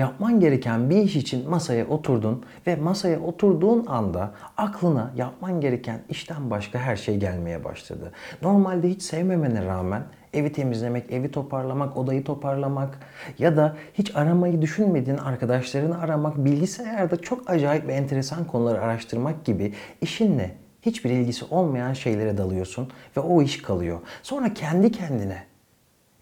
Yapman 0.00 0.40
gereken 0.40 0.90
bir 0.90 0.96
iş 0.96 1.16
için 1.16 1.50
masaya 1.50 1.86
oturdun 1.86 2.44
ve 2.66 2.76
masaya 2.76 3.20
oturduğun 3.20 3.86
anda 3.86 4.30
aklına 4.56 5.10
yapman 5.16 5.60
gereken 5.60 6.00
işten 6.08 6.50
başka 6.50 6.78
her 6.78 6.96
şey 6.96 7.16
gelmeye 7.16 7.64
başladı. 7.64 8.12
Normalde 8.42 8.88
hiç 8.88 9.02
sevmemene 9.02 9.64
rağmen 9.64 10.02
evi 10.32 10.52
temizlemek, 10.52 11.12
evi 11.12 11.30
toparlamak, 11.30 11.96
odayı 11.96 12.24
toparlamak 12.24 12.98
ya 13.38 13.56
da 13.56 13.76
hiç 13.94 14.16
aramayı 14.16 14.62
düşünmediğin 14.62 15.18
arkadaşlarını 15.18 16.00
aramak, 16.00 16.44
bilgisayarda 16.44 17.16
çok 17.16 17.50
acayip 17.50 17.86
ve 17.86 17.92
enteresan 17.92 18.44
konuları 18.44 18.80
araştırmak 18.80 19.44
gibi 19.44 19.74
işinle 20.00 20.56
hiçbir 20.82 21.10
ilgisi 21.10 21.44
olmayan 21.50 21.92
şeylere 21.92 22.38
dalıyorsun 22.38 22.88
ve 23.16 23.20
o 23.20 23.42
iş 23.42 23.62
kalıyor. 23.62 24.00
Sonra 24.22 24.54
kendi 24.54 24.92
kendine 24.92 25.42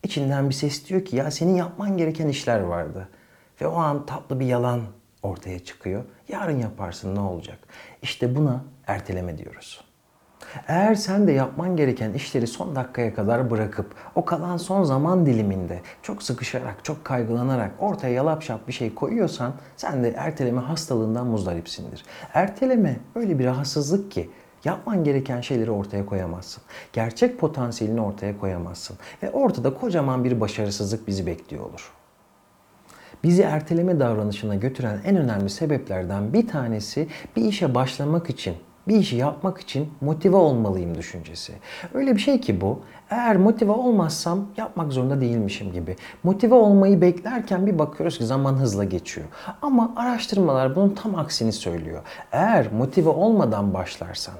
içinden 0.02 0.48
bir 0.48 0.54
ses 0.54 0.88
diyor 0.88 1.04
ki 1.04 1.16
ya 1.16 1.30
senin 1.30 1.54
yapman 1.54 1.96
gereken 1.96 2.28
işler 2.28 2.60
vardı. 2.60 3.08
Ve 3.60 3.66
o 3.66 3.76
an 3.76 4.06
tatlı 4.06 4.40
bir 4.40 4.46
yalan 4.46 4.80
ortaya 5.22 5.58
çıkıyor. 5.58 6.04
Yarın 6.28 6.58
yaparsın 6.58 7.14
ne 7.14 7.20
olacak? 7.20 7.58
İşte 8.02 8.36
buna 8.36 8.64
erteleme 8.86 9.38
diyoruz. 9.38 9.84
Eğer 10.68 10.94
sen 10.94 11.26
de 11.26 11.32
yapman 11.32 11.76
gereken 11.76 12.12
işleri 12.12 12.46
son 12.46 12.76
dakikaya 12.76 13.14
kadar 13.14 13.50
bırakıp 13.50 13.94
o 14.14 14.24
kalan 14.24 14.56
son 14.56 14.82
zaman 14.82 15.26
diliminde 15.26 15.80
çok 16.02 16.22
sıkışarak, 16.22 16.84
çok 16.84 17.04
kaygılanarak 17.04 17.70
ortaya 17.78 18.14
yalapşap 18.14 18.68
bir 18.68 18.72
şey 18.72 18.94
koyuyorsan 18.94 19.52
sen 19.76 20.04
de 20.04 20.10
erteleme 20.10 20.60
hastalığından 20.60 21.26
muzdaripsindir. 21.26 22.04
Erteleme 22.34 22.96
öyle 23.14 23.38
bir 23.38 23.44
rahatsızlık 23.44 24.10
ki 24.10 24.30
yapman 24.64 25.04
gereken 25.04 25.40
şeyleri 25.40 25.70
ortaya 25.70 26.06
koyamazsın. 26.06 26.62
Gerçek 26.92 27.38
potansiyelini 27.38 28.00
ortaya 28.00 28.38
koyamazsın. 28.38 28.96
Ve 29.22 29.30
ortada 29.30 29.74
kocaman 29.74 30.24
bir 30.24 30.40
başarısızlık 30.40 31.06
bizi 31.06 31.26
bekliyor 31.26 31.64
olur. 31.64 31.92
Bizi 33.24 33.42
erteleme 33.42 34.00
davranışına 34.00 34.54
götüren 34.54 35.00
en 35.04 35.16
önemli 35.16 35.50
sebeplerden 35.50 36.32
bir 36.32 36.48
tanesi 36.48 37.08
bir 37.36 37.44
işe 37.44 37.74
başlamak 37.74 38.30
için, 38.30 38.54
bir 38.88 38.96
işi 38.96 39.16
yapmak 39.16 39.60
için 39.60 39.92
motive 40.00 40.36
olmalıyım 40.36 40.94
düşüncesi. 40.94 41.52
Öyle 41.94 42.14
bir 42.14 42.20
şey 42.20 42.40
ki 42.40 42.60
bu. 42.60 42.80
Eğer 43.10 43.36
motive 43.36 43.72
olmazsam 43.72 44.46
yapmak 44.56 44.92
zorunda 44.92 45.20
değilmişim 45.20 45.72
gibi. 45.72 45.96
Motive 46.22 46.54
olmayı 46.54 47.00
beklerken 47.00 47.66
bir 47.66 47.78
bakıyoruz 47.78 48.18
ki 48.18 48.26
zaman 48.26 48.54
hızla 48.54 48.84
geçiyor. 48.84 49.26
Ama 49.62 49.92
araştırmalar 49.96 50.76
bunun 50.76 50.90
tam 50.90 51.14
aksini 51.14 51.52
söylüyor. 51.52 52.02
Eğer 52.32 52.72
motive 52.72 53.08
olmadan 53.08 53.74
başlarsan, 53.74 54.34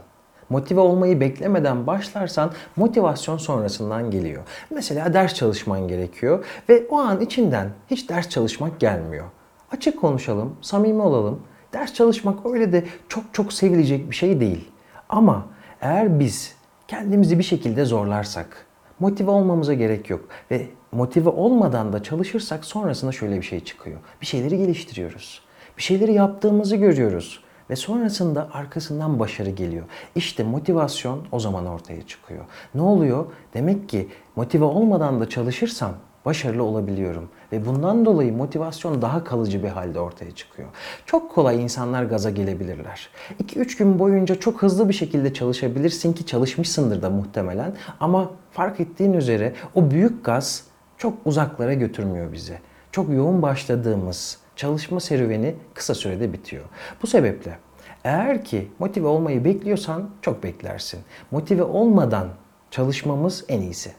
Motive 0.49 0.81
olmayı 0.81 1.21
beklemeden 1.21 1.87
başlarsan 1.87 2.53
motivasyon 2.77 3.37
sonrasından 3.37 4.11
geliyor. 4.11 4.43
Mesela 4.71 5.15
ders 5.15 5.35
çalışman 5.35 5.89
gerekiyor 5.89 6.45
ve 6.69 6.87
o 6.91 6.99
an 6.99 7.21
içinden 7.21 7.71
hiç 7.91 8.09
ders 8.09 8.29
çalışmak 8.29 8.81
gelmiyor. 8.81 9.25
Açık 9.73 10.01
konuşalım, 10.01 10.57
samimi 10.61 11.03
olalım. 11.03 11.41
Ders 11.73 11.95
çalışmak 11.95 12.47
öyle 12.47 12.73
de 12.73 12.85
çok 13.09 13.25
çok 13.33 13.53
sevilecek 13.53 14.11
bir 14.11 14.17
şey 14.17 14.41
değil. 14.41 14.69
Ama 15.09 15.47
eğer 15.81 16.21
biz 16.21 16.55
kendimizi 16.89 17.39
bir 17.39 17.45
şekilde 17.45 17.85
zorlarsak, 17.85 18.67
motive 19.01 19.31
olmamıza 19.31 19.75
gerek 19.75 20.11
yok 20.11 20.29
ve 20.51 20.67
motive 20.93 21.29
olmadan 21.29 21.93
da 21.93 22.03
çalışırsak 22.03 22.65
sonrasında 22.65 23.13
şöyle 23.13 23.37
bir 23.37 23.43
şey 23.43 23.61
çıkıyor. 23.61 23.99
Bir 24.21 24.27
şeyleri 24.27 24.59
geliştiriyoruz. 24.59 25.43
Bir 25.77 25.83
şeyleri 25.83 26.13
yaptığımızı 26.13 26.77
görüyoruz 26.77 27.41
ve 27.71 27.77
sonrasında 27.77 28.49
arkasından 28.53 29.19
başarı 29.19 29.51
geliyor. 29.51 29.85
İşte 30.15 30.45
motivasyon 30.45 31.27
o 31.33 31.41
zaman 31.41 31.67
ortaya 31.67 32.07
çıkıyor. 32.07 32.45
Ne 32.75 32.83
oluyor? 32.83 33.27
Demek 33.55 33.89
ki 33.89 34.09
motive 34.37 34.65
olmadan 34.65 35.21
da 35.21 35.29
çalışırsam 35.29 35.93
başarılı 36.25 36.63
olabiliyorum 36.63 37.29
ve 37.53 37.67
bundan 37.67 38.05
dolayı 38.05 38.33
motivasyon 38.33 39.03
daha 39.03 39.25
kalıcı 39.25 39.63
bir 39.63 39.69
halde 39.69 40.01
ortaya 40.01 40.31
çıkıyor. 40.31 40.69
Çok 41.07 41.35
kolay 41.35 41.63
insanlar 41.63 42.05
gaza 42.05 42.31
gelebilirler. 42.31 43.09
2-3 43.45 43.79
gün 43.79 43.99
boyunca 43.99 44.35
çok 44.35 44.63
hızlı 44.63 44.89
bir 44.89 44.95
şekilde 44.95 45.35
çalışabilirsin 45.35 46.13
ki 46.13 46.27
çalışmışsındır 46.27 47.03
da 47.03 47.11
muhtemelen 47.11 47.77
ama 48.01 48.31
fark 48.51 48.81
ettiğin 48.81 49.13
üzere 49.13 49.53
o 49.75 49.91
büyük 49.91 50.25
gaz 50.25 50.65
çok 50.99 51.15
uzaklara 51.25 51.75
götürmüyor 51.75 52.33
bizi. 52.33 52.59
Çok 52.93 53.11
yoğun 53.11 53.43
başladığımız 53.43 54.39
çalışma 54.57 55.01
serüveni 55.01 55.55
kısa 55.75 55.95
sürede 55.95 56.33
bitiyor. 56.33 56.65
Bu 57.03 57.07
sebeple 57.07 57.59
eğer 58.05 58.45
ki 58.45 58.69
motive 58.79 59.07
olmayı 59.07 59.45
bekliyorsan 59.45 60.11
çok 60.23 60.43
beklersin. 60.43 61.01
Motive 61.31 61.63
olmadan 61.63 62.29
çalışmamız 62.71 63.45
en 63.49 63.61
iyisi. 63.61 63.93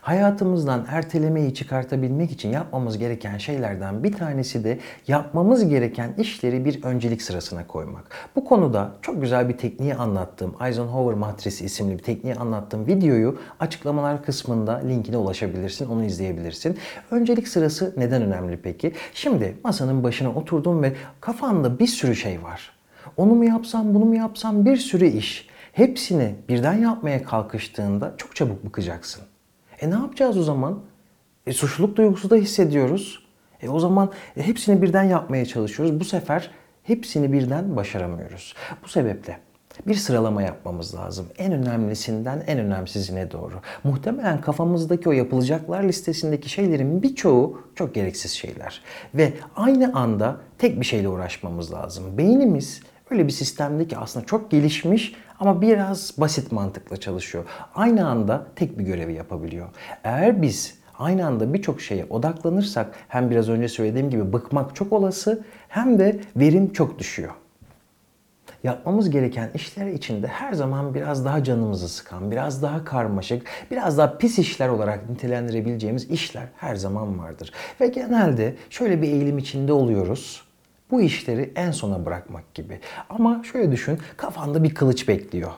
Hayatımızdan 0.00 0.86
ertelemeyi 0.88 1.54
çıkartabilmek 1.54 2.30
için 2.30 2.48
yapmamız 2.48 2.98
gereken 2.98 3.38
şeylerden 3.38 4.04
bir 4.04 4.12
tanesi 4.12 4.64
de 4.64 4.78
yapmamız 5.08 5.68
gereken 5.68 6.14
işleri 6.18 6.64
bir 6.64 6.84
öncelik 6.84 7.22
sırasına 7.22 7.66
koymak. 7.66 8.04
Bu 8.36 8.44
konuda 8.44 8.92
çok 9.02 9.20
güzel 9.20 9.48
bir 9.48 9.58
tekniği 9.58 9.94
anlattığım 9.94 10.54
Eisenhower 10.66 11.14
Matrisi 11.14 11.64
isimli 11.64 11.98
bir 11.98 12.02
tekniği 12.02 12.34
anlattığım 12.34 12.86
videoyu 12.86 13.38
açıklamalar 13.60 14.24
kısmında 14.24 14.76
linkine 14.76 15.16
ulaşabilirsin, 15.16 15.86
onu 15.86 16.04
izleyebilirsin. 16.04 16.78
Öncelik 17.10 17.48
sırası 17.48 17.94
neden 17.96 18.22
önemli 18.22 18.62
peki? 18.62 18.92
Şimdi 19.14 19.56
masanın 19.64 20.04
başına 20.04 20.30
oturdum 20.30 20.82
ve 20.82 20.92
kafanda 21.20 21.78
bir 21.78 21.86
sürü 21.86 22.16
şey 22.16 22.42
var. 22.42 22.81
Onu 23.16 23.34
mu 23.34 23.44
yapsam, 23.44 23.94
bunu 23.94 24.04
mu 24.04 24.16
yapsam 24.16 24.64
bir 24.64 24.76
sürü 24.76 25.06
iş. 25.06 25.48
Hepsini 25.72 26.34
birden 26.48 26.78
yapmaya 26.78 27.22
kalkıştığında 27.22 28.14
çok 28.16 28.36
çabuk 28.36 28.64
bıkacaksın. 28.64 29.22
E 29.80 29.90
ne 29.90 29.94
yapacağız 29.94 30.38
o 30.38 30.42
zaman? 30.42 30.80
E, 31.46 31.52
suçluluk 31.52 31.96
duygusu 31.96 32.30
da 32.30 32.36
hissediyoruz. 32.36 33.26
E 33.62 33.68
o 33.68 33.80
zaman 33.80 34.10
hepsini 34.34 34.82
birden 34.82 35.02
yapmaya 35.02 35.46
çalışıyoruz. 35.46 36.00
Bu 36.00 36.04
sefer 36.04 36.50
hepsini 36.82 37.32
birden 37.32 37.76
başaramıyoruz. 37.76 38.54
Bu 38.84 38.88
sebeple 38.88 39.38
bir 39.86 39.94
sıralama 39.94 40.42
yapmamız 40.42 40.94
lazım. 40.94 41.26
En 41.38 41.52
önemlisinden 41.52 42.44
en 42.46 42.58
önemsizine 42.58 43.30
doğru. 43.30 43.54
Muhtemelen 43.84 44.40
kafamızdaki 44.40 45.08
o 45.08 45.12
yapılacaklar 45.12 45.84
listesindeki 45.84 46.48
şeylerin 46.48 47.02
birçoğu 47.02 47.62
çok 47.74 47.94
gereksiz 47.94 48.32
şeyler. 48.32 48.82
Ve 49.14 49.32
aynı 49.56 49.94
anda 49.94 50.36
tek 50.58 50.80
bir 50.80 50.84
şeyle 50.86 51.08
uğraşmamız 51.08 51.72
lazım. 51.72 52.18
Beynimiz 52.18 52.80
öyle 53.12 53.26
bir 53.26 53.32
sistemde 53.32 53.88
ki 53.88 53.96
aslında 53.96 54.26
çok 54.26 54.50
gelişmiş 54.50 55.14
ama 55.40 55.62
biraz 55.62 56.14
basit 56.18 56.52
mantıkla 56.52 56.96
çalışıyor. 56.96 57.44
Aynı 57.74 58.08
anda 58.08 58.46
tek 58.56 58.78
bir 58.78 58.84
görevi 58.84 59.12
yapabiliyor. 59.12 59.68
Eğer 60.04 60.42
biz 60.42 60.78
aynı 60.98 61.26
anda 61.26 61.54
birçok 61.54 61.80
şeye 61.80 62.06
odaklanırsak 62.10 62.94
hem 63.08 63.30
biraz 63.30 63.48
önce 63.48 63.68
söylediğim 63.68 64.10
gibi 64.10 64.32
bıkmak 64.32 64.76
çok 64.76 64.92
olası 64.92 65.44
hem 65.68 65.98
de 65.98 66.20
verim 66.36 66.72
çok 66.72 66.98
düşüyor. 66.98 67.32
Yapmamız 68.64 69.10
gereken 69.10 69.50
işler 69.54 69.86
içinde 69.86 70.26
her 70.26 70.52
zaman 70.52 70.94
biraz 70.94 71.24
daha 71.24 71.44
canımızı 71.44 71.88
sıkan, 71.88 72.30
biraz 72.30 72.62
daha 72.62 72.84
karmaşık, 72.84 73.46
biraz 73.70 73.98
daha 73.98 74.18
pis 74.18 74.38
işler 74.38 74.68
olarak 74.68 75.10
nitelendirebileceğimiz 75.10 76.10
işler 76.10 76.46
her 76.56 76.76
zaman 76.76 77.18
vardır. 77.18 77.52
Ve 77.80 77.86
genelde 77.86 78.54
şöyle 78.70 79.02
bir 79.02 79.08
eğilim 79.08 79.38
içinde 79.38 79.72
oluyoruz 79.72 80.51
bu 80.92 81.00
işleri 81.00 81.52
en 81.56 81.70
sona 81.70 82.06
bırakmak 82.06 82.54
gibi. 82.54 82.80
Ama 83.10 83.42
şöyle 83.52 83.72
düşün, 83.72 83.98
kafanda 84.16 84.64
bir 84.64 84.74
kılıç 84.74 85.08
bekliyor. 85.08 85.50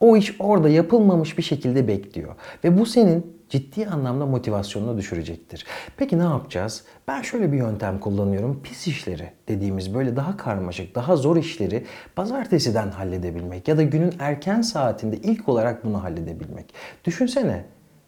O 0.00 0.16
iş 0.16 0.36
orada 0.38 0.68
yapılmamış 0.68 1.38
bir 1.38 1.42
şekilde 1.42 1.88
bekliyor. 1.88 2.34
Ve 2.64 2.78
bu 2.78 2.86
senin 2.86 3.36
ciddi 3.48 3.86
anlamda 3.86 4.26
motivasyonunu 4.26 4.98
düşürecektir. 4.98 5.66
Peki 5.96 6.18
ne 6.18 6.22
yapacağız? 6.22 6.84
Ben 7.08 7.22
şöyle 7.22 7.52
bir 7.52 7.58
yöntem 7.58 8.00
kullanıyorum. 8.00 8.60
Pis 8.62 8.86
işleri 8.86 9.32
dediğimiz 9.48 9.94
böyle 9.94 10.16
daha 10.16 10.36
karmaşık, 10.36 10.94
daha 10.94 11.16
zor 11.16 11.36
işleri 11.36 11.84
pazartesiden 12.16 12.90
halledebilmek 12.90 13.68
ya 13.68 13.76
da 13.76 13.82
günün 13.82 14.14
erken 14.18 14.62
saatinde 14.62 15.16
ilk 15.16 15.48
olarak 15.48 15.84
bunu 15.84 16.02
halledebilmek. 16.02 16.74
Düşünsene 17.04 17.64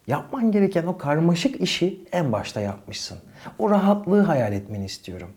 yapman 0.07 0.53
gereken 0.53 0.87
o 0.87 0.99
karmaşık 0.99 1.61
işi 1.61 2.05
en 2.13 2.33
başta 2.33 2.61
yapmışsın. 2.61 3.19
O 3.59 3.71
rahatlığı 3.71 4.21
hayal 4.21 4.53
etmeni 4.53 4.85
istiyorum 4.85 5.29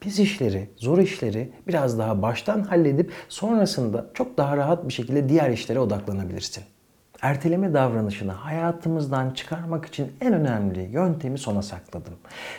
pis 0.00 0.18
işleri, 0.18 0.70
zor 0.76 0.98
işleri 0.98 1.52
biraz 1.68 1.98
daha 1.98 2.22
baştan 2.22 2.62
halledip 2.62 3.12
sonrasında 3.28 4.06
çok 4.14 4.38
daha 4.38 4.56
rahat 4.56 4.88
bir 4.88 4.92
şekilde 4.92 5.28
diğer 5.28 5.50
işlere 5.50 5.80
odaklanabilirsin. 5.80 6.64
Erteleme 7.22 7.74
davranışını 7.74 8.32
hayatımızdan 8.32 9.30
çıkarmak 9.30 9.86
için 9.86 10.12
en 10.20 10.32
önemli 10.32 10.80
yöntemi 10.80 11.38
sona 11.38 11.62
sakladım. 11.62 12.14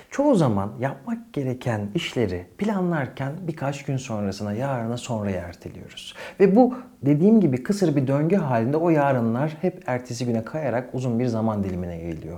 Çoğu 0.09 0.35
zaman 0.35 0.71
yapmak 0.79 1.33
gereken 1.33 1.89
işleri 1.95 2.45
planlarken 2.57 3.33
birkaç 3.47 3.85
gün 3.85 3.97
sonrasına, 3.97 4.53
yarına 4.53 4.97
sonraya 4.97 5.41
erteliyoruz. 5.41 6.15
Ve 6.39 6.55
bu 6.55 6.75
dediğim 7.01 7.41
gibi 7.41 7.63
kısır 7.63 7.95
bir 7.95 8.07
döngü 8.07 8.35
halinde 8.35 8.77
o 8.77 8.89
yarınlar 8.89 9.57
hep 9.61 9.83
ertesi 9.87 10.25
güne 10.25 10.45
kayarak 10.45 10.89
uzun 10.93 11.19
bir 11.19 11.25
zaman 11.25 11.63
dilimine 11.63 11.97
eğiliyor. 11.97 12.37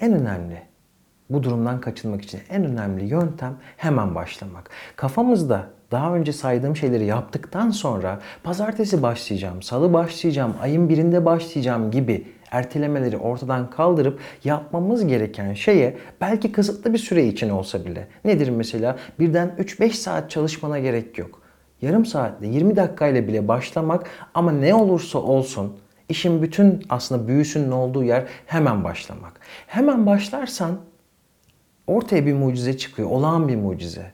En 0.00 0.12
önemli 0.12 0.62
bu 1.30 1.42
durumdan 1.42 1.80
kaçınmak 1.80 2.22
için 2.22 2.40
en 2.50 2.64
önemli 2.64 3.04
yöntem 3.04 3.56
hemen 3.76 4.14
başlamak. 4.14 4.70
Kafamızda 4.96 5.66
daha 5.90 6.14
önce 6.14 6.32
saydığım 6.32 6.76
şeyleri 6.76 7.04
yaptıktan 7.04 7.70
sonra 7.70 8.20
pazartesi 8.42 9.02
başlayacağım, 9.02 9.62
salı 9.62 9.92
başlayacağım, 9.92 10.54
ayın 10.62 10.88
birinde 10.88 11.24
başlayacağım 11.24 11.90
gibi 11.90 12.26
ertelemeleri 12.50 13.16
ortadan 13.16 13.70
kaldırıp 13.70 14.20
yapmamız 14.44 15.06
gereken 15.06 15.54
şeye 15.54 15.96
belki 16.20 16.52
kısıtlı 16.52 16.92
bir 16.92 16.98
süre 16.98 17.24
için 17.26 17.50
olsa 17.50 17.84
bile. 17.84 18.08
Nedir 18.24 18.48
mesela? 18.48 18.96
Birden 19.18 19.54
3-5 19.58 19.92
saat 19.92 20.30
çalışmana 20.30 20.78
gerek 20.78 21.18
yok. 21.18 21.40
Yarım 21.82 22.06
saatle 22.06 22.46
20 22.46 22.76
dakikayla 22.76 23.28
bile 23.28 23.48
başlamak 23.48 24.06
ama 24.34 24.52
ne 24.52 24.74
olursa 24.74 25.18
olsun 25.18 25.76
işin 26.08 26.42
bütün 26.42 26.82
aslında 26.88 27.28
büyüsünün 27.28 27.70
olduğu 27.70 28.04
yer 28.04 28.24
hemen 28.46 28.84
başlamak. 28.84 29.40
Hemen 29.66 30.06
başlarsan 30.06 30.78
ortaya 31.86 32.26
bir 32.26 32.32
mucize 32.32 32.76
çıkıyor. 32.76 33.10
Olağan 33.10 33.48
bir 33.48 33.56
mucize. 33.56 34.12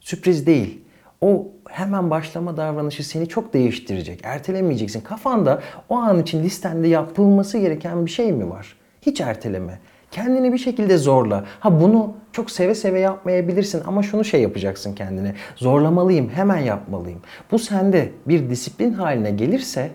Sürpriz 0.00 0.46
değil. 0.46 0.80
O 1.20 1.46
hemen 1.68 2.10
başlama 2.10 2.56
davranışı 2.56 3.08
seni 3.08 3.28
çok 3.28 3.52
değiştirecek. 3.52 4.20
Ertelemeyeceksin. 4.22 5.00
Kafanda 5.00 5.62
o 5.88 5.96
an 5.96 6.22
için 6.22 6.42
listende 6.42 6.88
yapılması 6.88 7.58
gereken 7.58 8.06
bir 8.06 8.10
şey 8.10 8.32
mi 8.32 8.50
var? 8.50 8.76
Hiç 9.02 9.20
erteleme. 9.20 9.78
Kendini 10.10 10.52
bir 10.52 10.58
şekilde 10.58 10.98
zorla. 10.98 11.44
Ha 11.60 11.80
bunu 11.80 12.14
çok 12.32 12.50
seve 12.50 12.74
seve 12.74 13.00
yapmayabilirsin 13.00 13.82
ama 13.86 14.02
şunu 14.02 14.24
şey 14.24 14.42
yapacaksın 14.42 14.94
kendine. 14.94 15.34
Zorlamalıyım, 15.56 16.28
hemen 16.28 16.58
yapmalıyım. 16.58 17.20
Bu 17.50 17.58
sende 17.58 18.12
bir 18.26 18.50
disiplin 18.50 18.92
haline 18.92 19.30
gelirse 19.30 19.90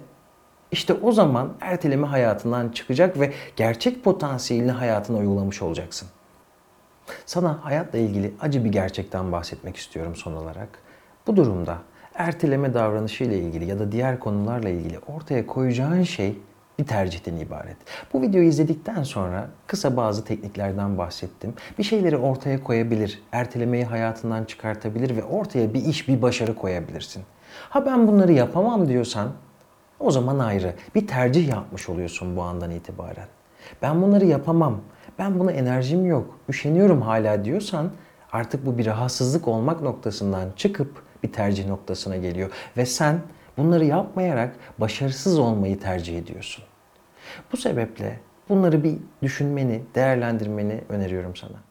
işte 0.71 0.94
o 0.94 1.12
zaman 1.12 1.53
erteleme 1.62 2.07
hayatından 2.07 2.69
çıkacak 2.69 3.19
ve 3.19 3.31
gerçek 3.56 4.03
potansiyelini 4.03 4.71
hayatına 4.71 5.18
uygulamış 5.18 5.62
olacaksın. 5.62 6.07
Sana 7.25 7.59
hayatla 7.65 8.00
ilgili 8.00 8.33
acı 8.42 8.65
bir 8.65 8.71
gerçekten 8.71 9.31
bahsetmek 9.31 9.77
istiyorum 9.77 10.15
son 10.15 10.33
olarak. 10.33 10.69
Bu 11.27 11.36
durumda 11.36 11.77
erteleme 12.15 12.74
davranışı 12.74 13.24
ile 13.24 13.39
ilgili 13.39 13.65
ya 13.65 13.80
da 13.80 13.92
diğer 13.92 14.19
konularla 14.19 14.69
ilgili 14.69 15.00
ortaya 15.00 15.48
koyacağın 15.48 16.03
şey 16.03 16.36
bir 16.80 16.86
tercihten 16.86 17.36
ibaret. 17.36 17.77
Bu 18.13 18.21
videoyu 18.21 18.48
izledikten 18.48 19.03
sonra 19.03 19.50
kısa 19.68 19.98
bazı 19.98 20.25
tekniklerden 20.25 20.98
bahsettim. 20.98 21.53
Bir 21.77 21.83
şeyleri 21.83 22.18
ortaya 22.18 22.63
koyabilir, 22.63 23.21
ertelemeyi 23.31 23.86
hayatından 23.86 24.44
çıkartabilir 24.44 25.15
ve 25.15 25.24
ortaya 25.24 25.74
bir 25.74 25.86
iş, 25.86 26.07
bir 26.07 26.21
başarı 26.21 26.56
koyabilirsin. 26.56 27.24
Ha 27.69 27.86
ben 27.86 28.07
bunları 28.07 28.31
yapamam 28.31 28.88
diyorsan 28.88 29.31
o 30.00 30.12
zaman 30.12 30.39
ayrı. 30.39 30.74
Bir 30.95 31.07
tercih 31.07 31.48
yapmış 31.50 31.89
oluyorsun 31.89 32.36
bu 32.36 32.42
andan 32.42 32.71
itibaren. 32.71 33.27
Ben 33.81 34.02
bunları 34.02 34.25
yapamam. 34.25 34.81
Ben 35.19 35.40
buna 35.40 35.52
enerjim 35.52 36.06
yok. 36.06 36.40
Üşeniyorum 36.50 37.02
hala 37.02 37.46
diyorsan 37.46 37.92
artık 38.31 38.66
bu 38.66 38.78
bir 38.78 38.86
rahatsızlık 38.86 39.48
olmak 39.48 39.81
noktasından 39.81 40.50
çıkıp 40.56 41.04
bir 41.24 41.31
tercih 41.31 41.68
noktasına 41.68 42.18
geliyor 42.18 42.52
ve 42.78 42.86
sen 42.86 43.19
bunları 43.58 43.86
yapmayarak 43.86 44.56
başarısız 44.78 45.40
olmayı 45.40 45.80
tercih 45.80 46.18
ediyorsun. 46.19 46.63
Bu 47.52 47.58
sebeple 47.58 48.19
bunları 48.50 48.84
bir 48.84 48.98
düşünmeni, 49.22 49.81
değerlendirmeni 49.96 50.81
öneriyorum 50.90 51.36
sana. 51.36 51.70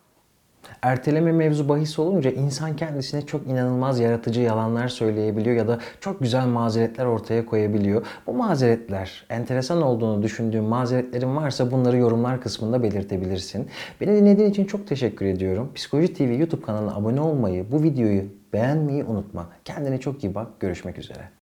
Erteleme 0.83 1.33
mevzu 1.33 1.69
bahis 1.69 1.99
olunca 1.99 2.31
insan 2.31 2.77
kendisine 2.77 3.27
çok 3.27 3.47
inanılmaz 3.47 4.01
yaratıcı 4.01 4.41
yalanlar 4.41 4.89
söyleyebiliyor 4.89 5.57
ya 5.57 5.69
da 5.69 5.79
çok 6.01 6.21
güzel 6.21 6.47
mazeretler 6.47 7.05
ortaya 7.07 7.47
koyabiliyor. 7.47 8.07
Bu 8.27 8.33
mazeretler, 8.33 9.27
enteresan 9.31 9.83
olduğunu 9.83 10.23
düşündüğün 10.23 10.65
mazeretlerin 10.65 11.37
varsa 11.37 11.71
bunları 11.71 11.97
yorumlar 11.97 12.41
kısmında 12.41 12.83
belirtebilirsin. 12.83 13.69
Beni 14.01 14.17
dinlediğin 14.17 14.51
için 14.51 14.65
çok 14.65 14.87
teşekkür 14.87 15.27
ediyorum. 15.27 15.71
Psikoloji 15.75 16.15
TV 16.15 16.23
YouTube 16.23 16.63
kanalına 16.63 16.95
abone 16.95 17.21
olmayı, 17.21 17.73
bu 17.73 17.83
videoyu 17.83 18.25
beğenmeyi 18.53 19.05
unutma. 19.05 19.49
Kendine 19.65 20.01
çok 20.01 20.25
iyi 20.25 20.35
bak. 20.35 20.61
Görüşmek 20.61 20.99
üzere. 20.99 21.31